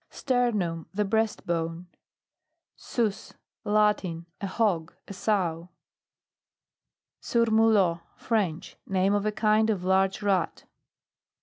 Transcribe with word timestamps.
STERNUM 0.09 0.87
The 0.95 1.05
breast 1.05 1.45
bone. 1.45 1.85
Sus. 2.75 3.35
Latin. 3.63 4.25
A 4.41 4.47
hog. 4.47 4.95
a 5.07 5.13
sow. 5.13 5.69
SURMULOT. 7.19 7.99
French. 8.15 8.77
Name 8.87 9.13
of 9.13 9.27
a 9.27 9.31
kind 9.31 9.69
of 9.69 9.83
large 9.83 10.23
rat. 10.23 10.63